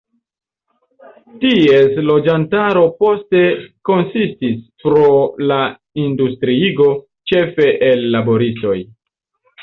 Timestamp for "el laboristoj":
7.89-8.79